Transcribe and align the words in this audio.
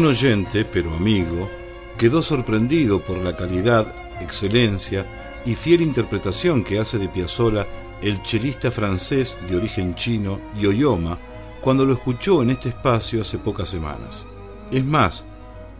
Un 0.00 0.06
oyente, 0.06 0.64
pero 0.64 0.94
amigo, 0.94 1.46
quedó 1.98 2.22
sorprendido 2.22 3.04
por 3.04 3.18
la 3.18 3.36
calidad, 3.36 3.94
excelencia 4.22 5.04
y 5.44 5.54
fiel 5.54 5.82
interpretación 5.82 6.64
que 6.64 6.78
hace 6.78 6.96
de 6.96 7.10
Piazzolla 7.10 7.66
el 8.00 8.22
chelista 8.22 8.70
francés 8.70 9.36
de 9.46 9.58
origen 9.58 9.94
chino 9.94 10.40
Yoyoma 10.58 11.18
cuando 11.60 11.84
lo 11.84 11.92
escuchó 11.92 12.40
en 12.40 12.48
este 12.48 12.70
espacio 12.70 13.20
hace 13.20 13.36
pocas 13.36 13.68
semanas. 13.68 14.24
Es 14.70 14.82
más, 14.86 15.26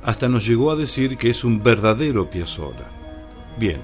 hasta 0.03 0.29
nos 0.29 0.47
llegó 0.47 0.71
a 0.71 0.77
decir 0.77 1.17
que 1.17 1.31
es 1.31 1.43
un 1.43 1.63
verdadero 1.63 2.29
Piazzolla. 2.29 2.91
Bien, 3.59 3.81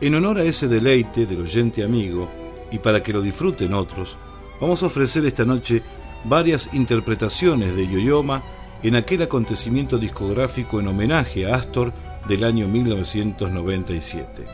en 0.00 0.14
honor 0.14 0.38
a 0.38 0.44
ese 0.44 0.68
deleite 0.68 1.26
del 1.26 1.42
oyente 1.42 1.84
amigo 1.84 2.30
y 2.70 2.78
para 2.78 3.02
que 3.02 3.12
lo 3.12 3.20
disfruten 3.20 3.74
otros, 3.74 4.16
vamos 4.58 4.82
a 4.82 4.86
ofrecer 4.86 5.26
esta 5.26 5.44
noche 5.44 5.82
varias 6.24 6.70
interpretaciones 6.72 7.76
de 7.76 7.86
Yoyoma 7.86 8.42
en 8.86 8.94
aquel 8.94 9.20
acontecimiento 9.22 9.98
discográfico 9.98 10.78
en 10.78 10.86
homenaje 10.86 11.50
a 11.50 11.56
Astor 11.56 11.92
del 12.28 12.44
año 12.44 12.68
1997. 12.68 14.46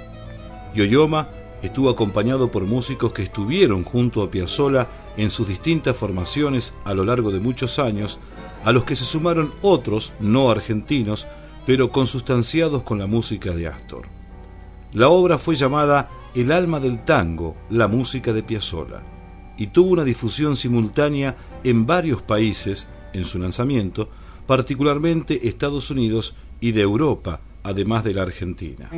Yoyoma 0.74 1.28
estuvo 1.60 1.90
acompañado 1.90 2.50
por 2.50 2.64
músicos 2.64 3.12
que 3.12 3.24
estuvieron 3.24 3.84
junto 3.84 4.22
a 4.22 4.30
Piazzolla 4.30 4.88
en 5.18 5.30
sus 5.30 5.48
distintas 5.48 5.98
formaciones 5.98 6.72
a 6.84 6.94
lo 6.94 7.04
largo 7.04 7.30
de 7.30 7.40
muchos 7.40 7.78
años, 7.78 8.18
a 8.64 8.72
los 8.72 8.84
que 8.84 8.96
se 8.96 9.04
sumaron 9.04 9.52
otros 9.60 10.14
no 10.18 10.50
argentinos, 10.50 11.26
pero 11.66 11.90
consustanciados 11.90 12.84
con 12.84 12.98
la 12.98 13.06
música 13.06 13.52
de 13.52 13.66
Astor. 13.66 14.06
La 14.94 15.10
obra 15.10 15.36
fue 15.36 15.56
llamada 15.56 16.08
El 16.34 16.52
alma 16.52 16.80
del 16.80 17.04
tango, 17.04 17.54
la 17.68 17.86
música 17.86 18.32
de 18.32 18.42
Piazzolla, 18.42 19.02
y 19.58 19.66
tuvo 19.66 19.90
una 19.90 20.04
difusión 20.04 20.56
simultánea 20.56 21.36
en 21.64 21.84
varios 21.84 22.22
países 22.22 22.88
en 23.12 23.26
su 23.26 23.38
lanzamiento, 23.38 24.08
particularmente 24.46 25.48
Estados 25.48 25.90
Unidos 25.90 26.34
y 26.60 26.72
de 26.72 26.82
Europa, 26.82 27.40
además 27.62 28.04
de 28.04 28.14
la 28.14 28.22
Argentina. 28.22 28.90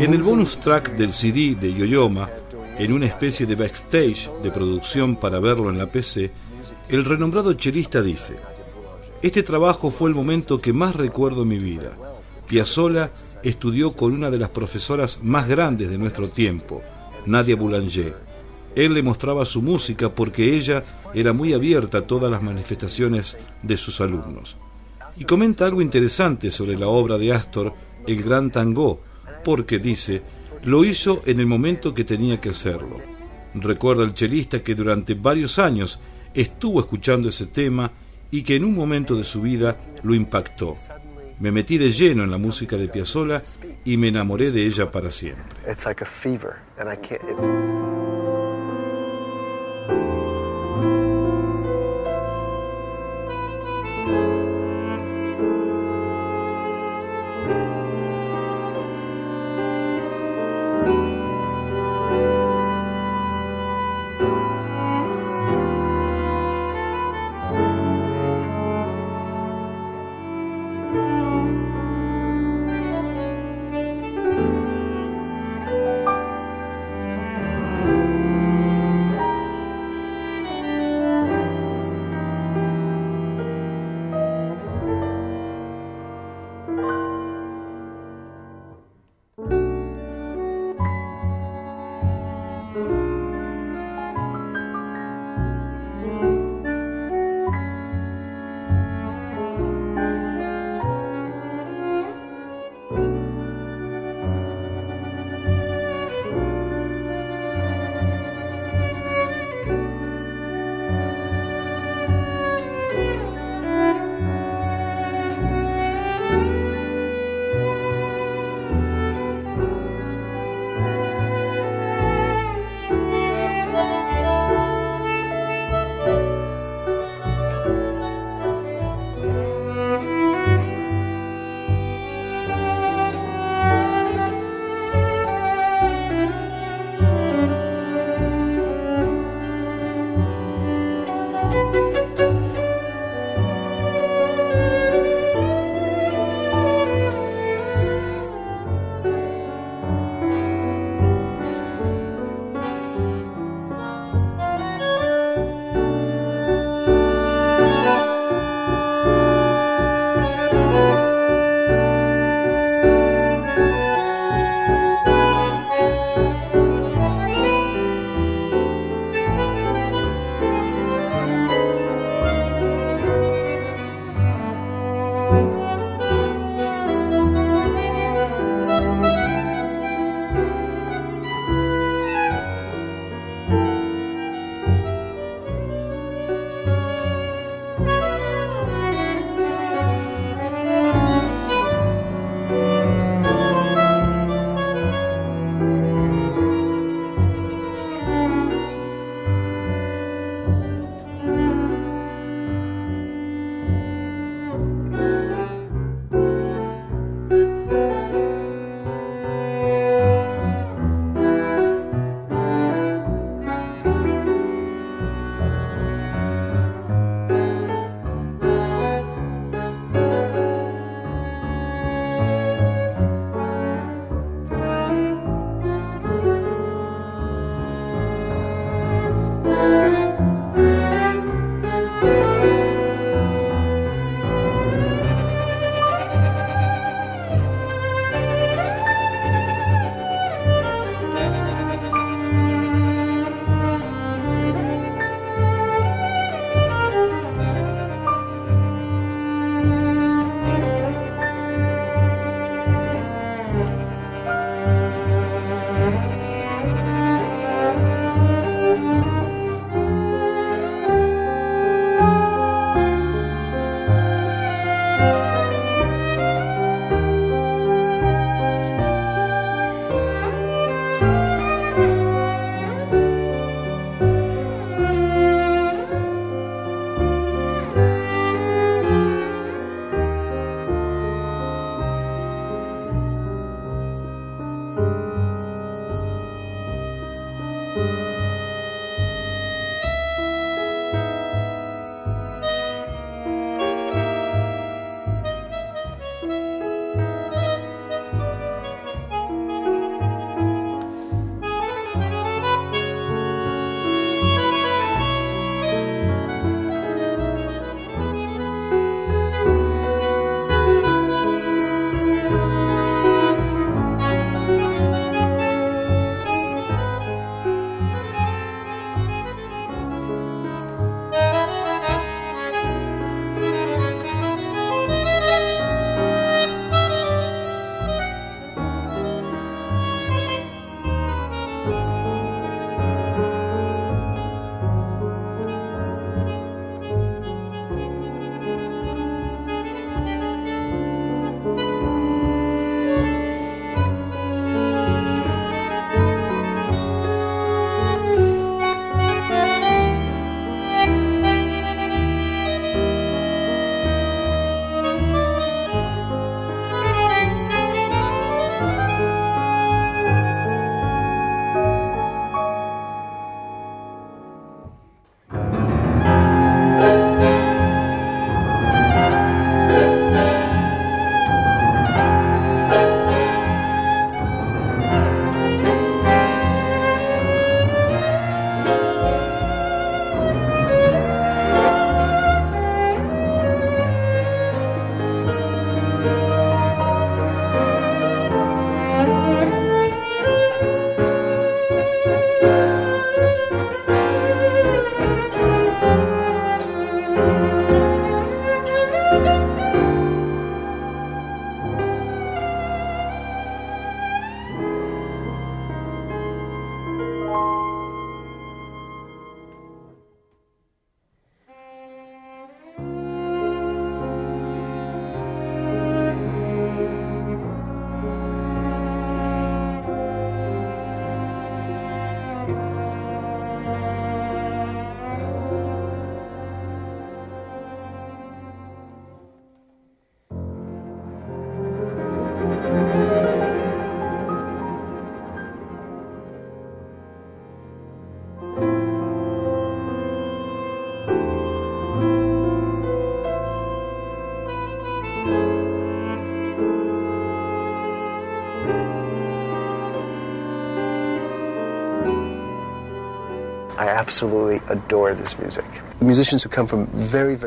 En 0.00 0.14
el 0.14 0.22
bonus 0.22 0.58
track 0.58 0.96
del 0.96 1.12
CD 1.12 1.54
de 1.54 1.74
Yoyoma, 1.74 2.30
en 2.78 2.94
una 2.94 3.04
especie 3.04 3.44
de 3.44 3.56
backstage 3.56 4.30
de 4.42 4.50
producción 4.50 5.16
para 5.16 5.38
verlo 5.38 5.68
en 5.68 5.76
la 5.76 5.92
PC, 5.92 6.30
el 6.88 7.04
renombrado 7.04 7.52
chelista 7.52 8.00
dice: 8.00 8.36
Este 9.20 9.42
trabajo 9.42 9.90
fue 9.90 10.08
el 10.08 10.14
momento 10.14 10.62
que 10.62 10.72
más 10.72 10.96
recuerdo 10.96 11.42
en 11.42 11.48
mi 11.48 11.58
vida. 11.58 11.92
Piazzolla 12.48 13.10
estudió 13.42 13.92
con 13.92 14.14
una 14.14 14.30
de 14.30 14.38
las 14.38 14.48
profesoras 14.48 15.18
más 15.22 15.46
grandes 15.46 15.90
de 15.90 15.98
nuestro 15.98 16.26
tiempo, 16.26 16.80
Nadia 17.26 17.54
Boulanger. 17.54 18.16
Él 18.74 18.94
le 18.94 19.02
mostraba 19.02 19.44
su 19.44 19.60
música 19.60 20.14
porque 20.14 20.56
ella 20.56 20.80
era 21.12 21.34
muy 21.34 21.52
abierta 21.52 21.98
a 21.98 22.06
todas 22.06 22.30
las 22.30 22.42
manifestaciones 22.42 23.36
de 23.62 23.76
sus 23.76 24.00
alumnos. 24.00 24.56
Y 25.16 25.24
comenta 25.24 25.66
algo 25.66 25.82
interesante 25.82 26.50
sobre 26.50 26.78
la 26.78 26.88
obra 26.88 27.18
de 27.18 27.32
Astor, 27.32 27.74
El 28.06 28.22
Gran 28.22 28.50
Tango, 28.50 29.00
porque 29.44 29.78
dice, 29.78 30.22
lo 30.64 30.84
hizo 30.84 31.22
en 31.26 31.40
el 31.40 31.46
momento 31.46 31.92
que 31.92 32.04
tenía 32.04 32.40
que 32.40 32.50
hacerlo. 32.50 32.98
Recuerda 33.54 34.04
el 34.04 34.14
chelista 34.14 34.62
que 34.62 34.74
durante 34.74 35.14
varios 35.14 35.58
años 35.58 36.00
estuvo 36.34 36.80
escuchando 36.80 37.28
ese 37.28 37.46
tema 37.46 37.92
y 38.30 38.42
que 38.42 38.56
en 38.56 38.64
un 38.64 38.74
momento 38.74 39.14
de 39.14 39.24
su 39.24 39.42
vida 39.42 39.76
lo 40.02 40.14
impactó. 40.14 40.76
Me 41.38 41.50
metí 41.50 41.76
de 41.76 41.90
lleno 41.90 42.22
en 42.24 42.30
la 42.30 42.38
música 42.38 42.76
de 42.76 42.88
Piazzolla 42.88 43.42
y 43.84 43.96
me 43.96 44.08
enamoré 44.08 44.52
de 44.52 44.64
ella 44.64 44.90
para 44.90 45.10
siempre. 45.10 45.58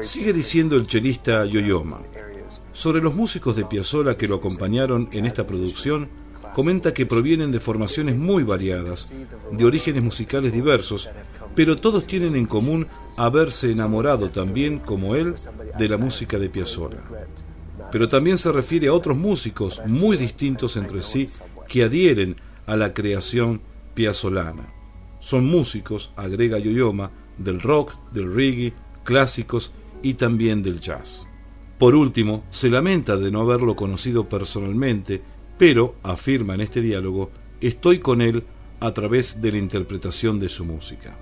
Sigue 0.03 0.33
diciendo 0.33 0.75
el 0.75 0.87
chelista 0.87 1.45
Yoyoma. 1.45 1.99
Sobre 2.71 3.01
los 3.01 3.15
músicos 3.15 3.55
de 3.55 3.65
Piazzolla 3.65 4.17
que 4.17 4.27
lo 4.27 4.35
acompañaron 4.35 5.09
en 5.13 5.25
esta 5.25 5.47
producción, 5.47 6.09
comenta 6.53 6.93
que 6.93 7.05
provienen 7.05 7.51
de 7.51 7.59
formaciones 7.59 8.15
muy 8.15 8.43
variadas, 8.43 9.11
de 9.51 9.65
orígenes 9.65 10.03
musicales 10.03 10.53
diversos, 10.53 11.09
pero 11.53 11.75
todos 11.75 12.07
tienen 12.07 12.35
en 12.35 12.45
común 12.45 12.87
haberse 13.17 13.71
enamorado 13.71 14.29
también, 14.29 14.79
como 14.79 15.15
él, 15.15 15.35
de 15.77 15.89
la 15.89 15.97
música 15.97 16.39
de 16.39 16.49
Piazzolla. 16.49 16.99
Pero 17.91 18.09
también 18.09 18.37
se 18.37 18.51
refiere 18.51 18.87
a 18.87 18.93
otros 18.93 19.17
músicos 19.17 19.81
muy 19.85 20.17
distintos 20.17 20.75
entre 20.75 21.03
sí 21.03 21.27
que 21.67 21.83
adhieren 21.83 22.35
a 22.65 22.75
la 22.75 22.93
creación 22.93 23.61
piazzolana. 23.93 24.74
Son 25.25 25.43
músicos, 25.43 26.11
agrega 26.15 26.59
Yoyoma, 26.59 27.09
del 27.39 27.59
rock, 27.59 27.95
del 28.11 28.31
reggae, 28.31 28.73
clásicos 29.03 29.71
y 30.03 30.13
también 30.13 30.61
del 30.61 30.79
jazz. 30.79 31.25
Por 31.79 31.95
último, 31.95 32.43
se 32.51 32.69
lamenta 32.69 33.17
de 33.17 33.31
no 33.31 33.41
haberlo 33.41 33.75
conocido 33.75 34.29
personalmente, 34.29 35.23
pero, 35.57 35.95
afirma 36.03 36.53
en 36.53 36.61
este 36.61 36.79
diálogo, 36.79 37.31
estoy 37.59 37.97
con 37.97 38.21
él 38.21 38.43
a 38.79 38.93
través 38.93 39.41
de 39.41 39.53
la 39.53 39.57
interpretación 39.57 40.39
de 40.39 40.47
su 40.47 40.63
música. 40.63 41.17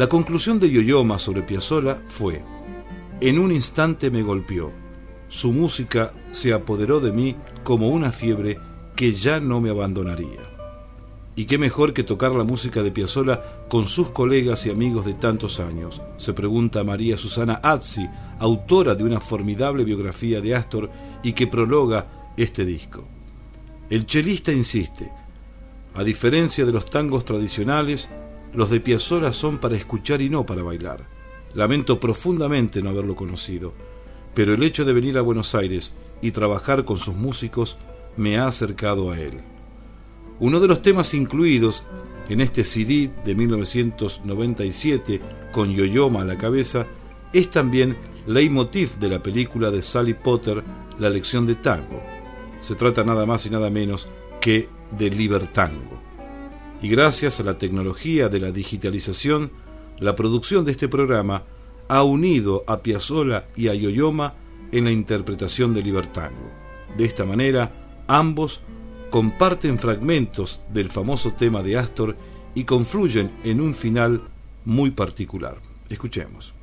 La 0.00 0.08
conclusión 0.08 0.58
de 0.58 0.70
Yoyoma 0.70 1.18
sobre 1.18 1.42
Piazzolla 1.42 2.02
fue: 2.08 2.42
En 3.20 3.38
un 3.38 3.52
instante 3.52 4.10
me 4.10 4.22
golpeó. 4.22 4.72
Su 5.28 5.52
música 5.52 6.10
se 6.30 6.54
apoderó 6.54 7.00
de 7.00 7.12
mí 7.12 7.36
como 7.64 7.90
una 7.90 8.10
fiebre 8.10 8.58
que 8.96 9.12
ya 9.12 9.40
no 9.40 9.60
me 9.60 9.68
abandonaría. 9.68 10.40
Y 11.36 11.44
qué 11.44 11.58
mejor 11.58 11.92
que 11.92 12.02
tocar 12.02 12.32
la 12.32 12.44
música 12.44 12.82
de 12.82 12.90
Piazzolla 12.90 13.42
con 13.68 13.86
sus 13.88 14.08
colegas 14.08 14.64
y 14.64 14.70
amigos 14.70 15.04
de 15.04 15.12
tantos 15.12 15.60
años, 15.60 16.00
se 16.16 16.32
pregunta 16.32 16.82
María 16.82 17.18
Susana 17.18 17.60
Azzi, 17.62 18.08
autora 18.38 18.94
de 18.94 19.04
una 19.04 19.20
formidable 19.20 19.84
biografía 19.84 20.40
de 20.40 20.54
Astor 20.54 20.90
y 21.22 21.34
que 21.34 21.46
prologa 21.46 22.32
este 22.38 22.64
disco. 22.64 23.04
El 23.90 24.06
chelista 24.06 24.50
insiste, 24.50 25.12
a 25.94 26.02
diferencia 26.02 26.64
de 26.64 26.72
los 26.72 26.86
tangos 26.86 27.26
tradicionales, 27.26 28.08
los 28.52 28.70
de 28.70 28.80
Piazzolla 28.80 29.32
son 29.32 29.58
para 29.58 29.76
escuchar 29.76 30.20
y 30.22 30.28
no 30.28 30.44
para 30.44 30.62
bailar. 30.62 31.06
Lamento 31.54 31.98
profundamente 32.00 32.82
no 32.82 32.90
haberlo 32.90 33.14
conocido, 33.14 33.74
pero 34.34 34.54
el 34.54 34.62
hecho 34.62 34.84
de 34.84 34.92
venir 34.92 35.18
a 35.18 35.22
Buenos 35.22 35.54
Aires 35.54 35.94
y 36.20 36.30
trabajar 36.30 36.84
con 36.84 36.96
sus 36.96 37.14
músicos 37.14 37.78
me 38.16 38.38
ha 38.38 38.46
acercado 38.46 39.10
a 39.10 39.18
él. 39.18 39.40
Uno 40.38 40.60
de 40.60 40.68
los 40.68 40.82
temas 40.82 41.12
incluidos 41.14 41.84
en 42.28 42.40
este 42.40 42.64
CD 42.64 43.10
de 43.24 43.34
1997 43.34 45.20
con 45.52 45.72
Yoyoma 45.72 46.22
a 46.22 46.24
la 46.24 46.38
cabeza 46.38 46.86
es 47.32 47.50
también 47.50 47.96
leitmotiv 48.26 48.96
de 48.98 49.08
la 49.08 49.22
película 49.22 49.70
de 49.70 49.82
Sally 49.82 50.14
Potter 50.14 50.62
La 50.98 51.10
lección 51.10 51.46
de 51.46 51.56
tango. 51.56 52.00
Se 52.60 52.74
trata 52.74 53.04
nada 53.04 53.26
más 53.26 53.46
y 53.46 53.50
nada 53.50 53.70
menos 53.70 54.08
que 54.40 54.68
de 54.96 55.10
Libertango. 55.10 56.09
Y 56.82 56.88
gracias 56.88 57.40
a 57.40 57.42
la 57.42 57.58
tecnología 57.58 58.28
de 58.28 58.40
la 58.40 58.52
digitalización, 58.52 59.52
la 59.98 60.16
producción 60.16 60.64
de 60.64 60.72
este 60.72 60.88
programa 60.88 61.44
ha 61.88 62.02
unido 62.02 62.64
a 62.66 62.82
Piazzolla 62.82 63.48
y 63.54 63.68
a 63.68 63.74
Yoyoma 63.74 64.34
en 64.72 64.84
la 64.84 64.92
interpretación 64.92 65.74
de 65.74 65.82
Libertango. 65.82 66.50
De 66.96 67.04
esta 67.04 67.24
manera, 67.24 68.04
ambos 68.06 68.62
comparten 69.10 69.78
fragmentos 69.78 70.64
del 70.72 70.90
famoso 70.90 71.32
tema 71.32 71.62
de 71.62 71.76
Astor 71.76 72.16
y 72.54 72.64
confluyen 72.64 73.30
en 73.44 73.60
un 73.60 73.74
final 73.74 74.22
muy 74.64 74.90
particular. 74.90 75.58
Escuchemos. 75.88 76.54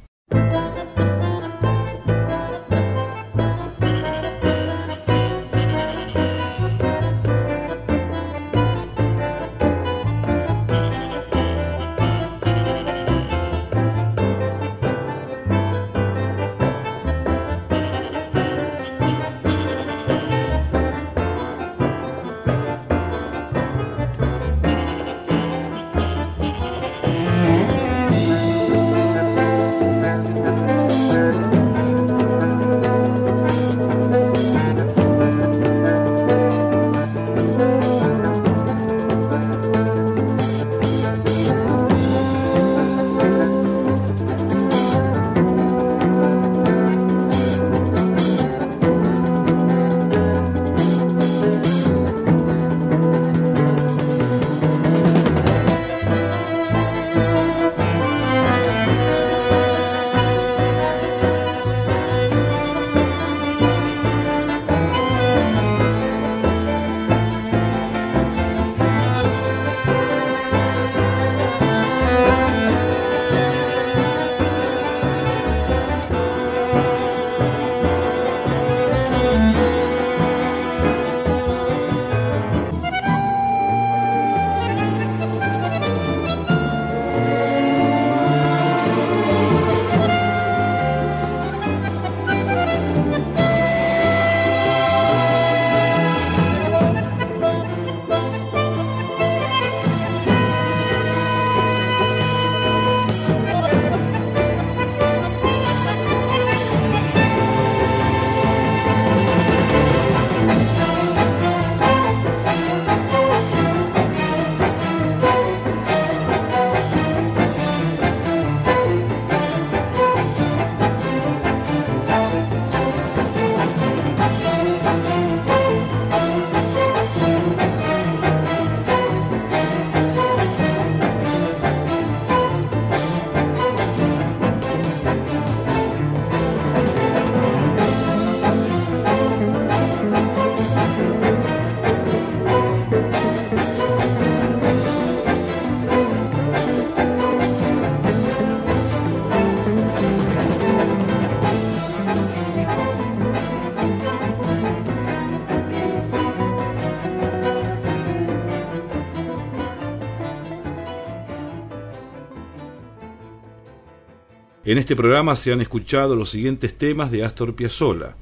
En 164.67 164.77
este 164.77 164.97
programa 164.97 165.38
se 165.38 165.53
han 165.53 165.62
escuchado 165.62 166.17
los 166.17 166.30
siguientes 166.30 166.77
temas 166.77 167.10
de 167.10 167.23
Astor 167.23 167.56
Piazzolla, 167.56 168.17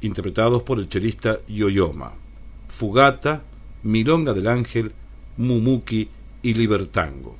interpretados 0.00 0.64
por 0.64 0.80
el 0.80 0.88
chelista 0.88 1.38
Yoyoma: 1.46 2.14
Fugata, 2.66 3.44
Milonga 3.84 4.32
del 4.32 4.48
Ángel, 4.48 4.90
Mumuki 5.36 6.08
y 6.42 6.54
Libertango. 6.54 7.36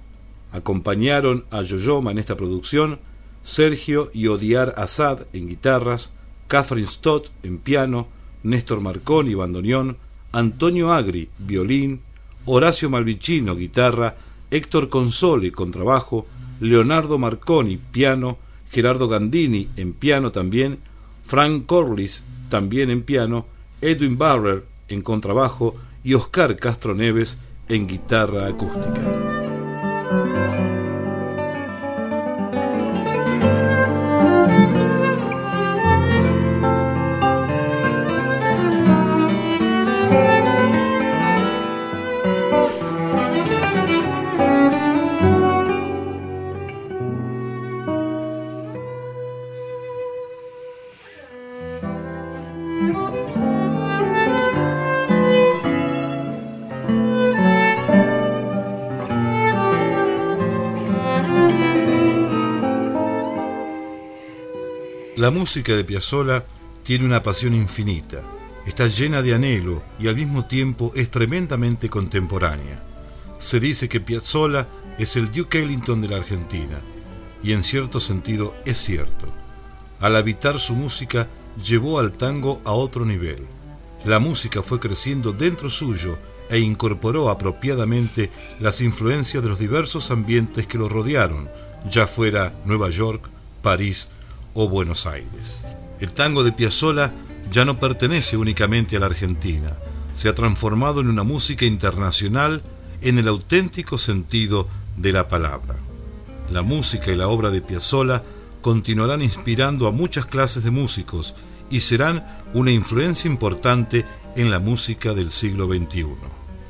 Acompañaron 0.53 1.47
a 1.51 1.63
Yoyoma 1.63 2.13
en 2.13 2.19
esta 2.19 2.37
producción 2.37 3.01
Sergio 3.43 4.09
y 4.15 4.29
Odiar 4.29 4.73
Assad 4.77 5.27
en 5.33 5.49
guitarras, 5.49 6.13
Catherine 6.47 6.87
Stott 6.87 7.29
en 7.43 7.59
piano, 7.59 8.07
Néstor 8.45 8.81
Marconi 8.81 9.35
bandoneón, 9.35 9.97
Antonio 10.31 10.93
Agri 10.93 11.29
violín, 11.39 12.03
Horacio 12.45 12.89
Malvicino 12.89 13.57
guitarra, 13.57 14.15
Héctor 14.53 14.89
Console 14.89 15.51
contrabajo, 15.51 16.29
Leonardo 16.63 17.19
Marconi, 17.19 17.77
piano, 17.77 18.39
Gerardo 18.71 19.09
Gandini 19.09 19.69
en 19.77 19.93
piano 19.95 20.31
también, 20.31 20.79
Frank 21.25 21.67
Corliss 21.67 22.23
también 22.51 22.89
en 22.91 23.03
piano, 23.03 23.47
Edwin 23.81 24.17
Barrer 24.17 24.65
en 24.87 25.03
contrabajo 25.03 25.75
y 26.05 26.15
Oscar 26.15 26.55
Castro 26.55 26.95
Neves 26.95 27.37
en 27.69 27.89
guitarra 27.89 28.47
acústica. 28.47 29.52
La 65.17 65.31
música 65.31 65.77
de 65.77 65.85
Piazzolla 65.85 66.47
tiene 66.83 67.05
una 67.05 67.23
pasión 67.23 67.53
infinita, 67.53 68.23
está 68.67 68.87
llena 68.87 69.21
de 69.21 69.35
anhelo 69.35 69.83
y 69.99 70.09
al 70.09 70.17
mismo 70.17 70.47
tiempo 70.47 70.91
es 70.95 71.11
tremendamente 71.11 71.91
contemporánea. 71.91 72.83
Se 73.39 73.61
dice 73.61 73.91
que 73.91 74.01
Piazzolla 74.01 74.69
es 74.99 75.17
el 75.17 75.31
Duke 75.31 75.61
Ellington 75.63 76.01
de 76.01 76.09
la 76.09 76.17
Argentina, 76.17 76.81
y 77.43 77.53
en 77.53 77.63
cierto 77.63 78.01
sentido 78.01 78.57
es 78.65 78.79
cierto. 78.79 79.27
Al 80.01 80.17
habitar 80.17 80.59
su 80.59 80.75
música 80.75 81.29
llevó 81.63 81.99
al 81.99 82.13
tango 82.13 82.63
a 82.65 82.73
otro 82.73 83.05
nivel. 83.05 83.45
La 84.07 84.19
música 84.19 84.63
fue 84.63 84.81
creciendo 84.81 85.33
dentro 85.33 85.69
suyo 85.69 86.17
e 86.49 86.59
incorporó 86.59 87.29
apropiadamente 87.29 88.31
las 88.61 88.81
influencias 88.81 89.43
de 89.43 89.51
los 89.51 89.59
diversos 89.59 90.11
ambientes 90.11 90.67
que 90.67 90.79
lo 90.79 90.89
rodearon, 90.89 91.51
ya 91.91 92.07
fuera 92.07 92.55
Nueva 92.65 92.89
York, 92.89 93.29
París 93.61 94.09
o 94.55 94.69
Buenos 94.69 95.07
Aires. 95.07 95.63
El 96.01 96.13
tango 96.13 96.45
de 96.45 96.53
Piazzolla 96.53 97.13
ya 97.51 97.65
no 97.65 97.79
pertenece 97.79 98.37
únicamente 98.37 98.97
a 98.97 99.01
la 99.01 99.07
Argentina, 99.07 99.73
se 100.13 100.29
ha 100.29 100.35
transformado 100.35 101.01
en 101.01 101.09
una 101.09 101.23
música 101.23 101.65
internacional 101.65 102.63
en 103.01 103.19
el 103.19 103.29
auténtico 103.29 103.99
sentido 103.99 104.69
de 104.97 105.13
la 105.13 105.29
palabra. 105.29 105.77
La 106.51 106.63
música 106.63 107.13
y 107.13 107.17
la 107.17 107.29
obra 107.29 107.51
de 107.51 107.63
Piazzolla 107.63 108.23
continuarán 108.61 109.23
inspirando 109.23 109.87
a 109.87 109.93
muchas 109.93 110.27
clases 110.27 110.65
de 110.65 110.71
músicos 110.71 111.35
y 111.71 111.81
serán 111.81 112.25
una 112.53 112.71
influencia 112.71 113.31
importante 113.31 114.05
en 114.37 114.51
la 114.51 114.59
música 114.59 115.15
del 115.15 115.33
siglo 115.33 115.67
XXI. 115.67 116.07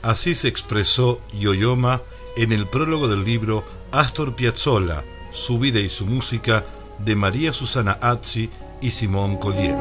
Así 0.02 0.34
se 0.34 0.48
expresó 0.48 1.20
Yoyoma 1.32 2.02
en 2.36 2.52
el 2.52 2.66
prólogo 2.66 3.08
del 3.08 3.24
libro 3.24 3.64
Astor 3.90 4.34
Piazzolla, 4.34 5.04
su 5.32 5.58
vida 5.58 5.80
y 5.80 5.88
su 5.90 6.06
música 6.06 6.64
de 7.04 7.14
María 7.16 7.52
Susana 7.52 7.98
Azzi 8.00 8.50
y 8.80 8.90
Simón 8.90 9.36
Collier. 9.36 9.76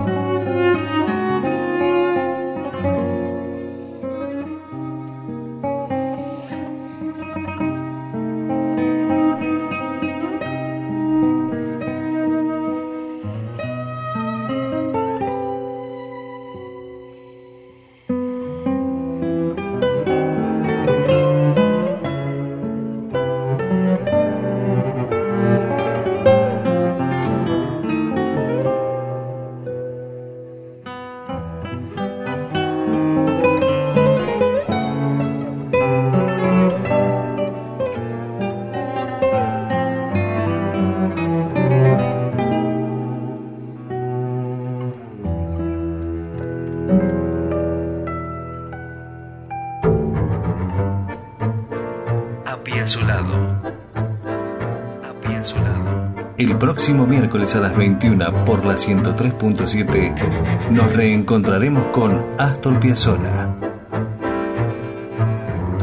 Próximo 56.61 57.07
miércoles 57.07 57.55
a 57.55 57.59
las 57.59 57.75
21 57.75 58.45
por 58.45 58.63
la 58.65 58.75
103.7 58.75 60.69
nos 60.69 60.93
reencontraremos 60.93 61.87
con 61.87 62.23
Astor 62.37 62.79
Piazzolla. 62.79 63.47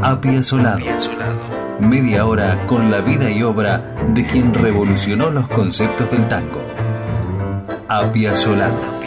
Apiazolado. 0.00 0.78
Media 1.80 2.26
hora 2.26 2.56
con 2.68 2.92
la 2.92 3.00
vida 3.00 3.28
y 3.28 3.42
obra 3.42 3.94
de 4.14 4.24
quien 4.24 4.54
revolucionó 4.54 5.30
los 5.30 5.48
conceptos 5.48 6.08
del 6.12 6.28
tango. 6.28 6.60
Apiazolado. 7.88 8.74
Apiazolado. 8.74 8.97